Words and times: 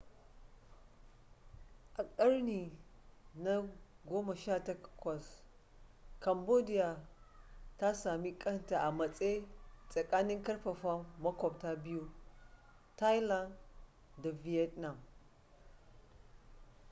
a 1.97 2.03
ƙarni 2.15 2.71
na 3.35 3.63
18 4.05 5.27
cambodia 6.19 7.07
ta 7.77 7.93
sami 7.93 8.33
kanta 8.37 8.79
a 8.81 8.91
matse 8.91 9.43
tsakanin 9.89 10.43
karfafan 10.43 11.05
maƙwabta 11.19 11.75
biyu 11.75 12.11
thailand 12.95 13.53
da 14.17 14.31
vietnam 14.31 14.97